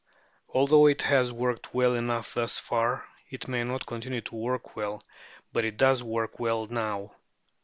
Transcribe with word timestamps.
Although 0.49 0.87
it 0.87 1.03
has 1.03 1.31
worked 1.31 1.75
well 1.75 1.93
enough 1.93 2.33
thus 2.33 2.57
far, 2.57 3.05
it 3.29 3.47
may 3.47 3.63
not 3.63 3.85
continue 3.85 4.21
to 4.21 4.35
work 4.35 4.75
well, 4.75 5.03
but 5.53 5.63
it 5.63 5.77
does 5.77 6.01
work 6.03 6.39
well 6.39 6.65
now. 6.65 7.15